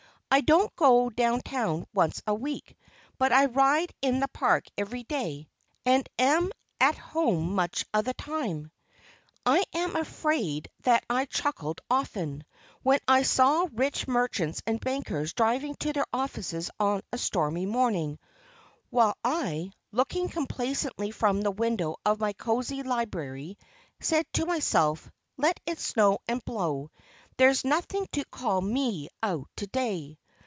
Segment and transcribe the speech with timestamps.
[0.33, 2.77] I don't go down town once a week;
[3.17, 5.49] but I ride in the Park every day,
[5.85, 8.71] and am at home much of my time."
[9.45, 12.45] I am afraid that I chuckled often,
[12.81, 18.17] when I saw rich merchants and bankers driving to their offices on a stormy morning,
[18.89, 23.57] while I, looking complacently from the window of my cozy library,
[23.99, 26.89] said to myself, "Let it snow and blow,
[27.35, 30.17] there's nothing to call me out to day."